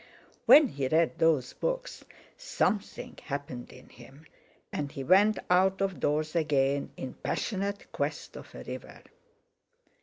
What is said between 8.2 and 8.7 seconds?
of a